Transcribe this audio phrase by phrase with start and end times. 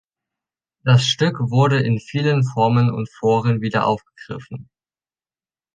[0.83, 4.67] Das Stück wurde in vielen Formen und Foren wieder aufgegriffen.